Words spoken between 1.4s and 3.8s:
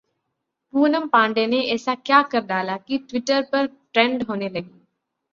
ने ऐसा क्या कर डाला कि ट्विटर पर